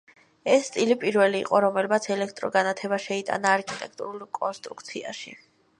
ეს 0.53 0.63
სტილი 0.69 0.95
პირველი 1.03 1.41
იყო, 1.43 1.59
რომელმაც 1.65 2.09
ელექტრო 2.15 2.49
განათება 2.57 3.01
შეიტანა 3.07 3.53
არქიტექტურულ 3.61 4.29
კონსტრუქციაში. 4.41 5.39